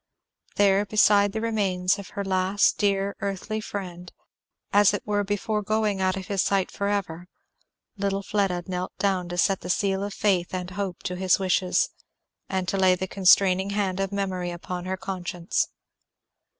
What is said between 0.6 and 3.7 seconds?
beside the remains of her last dear earthly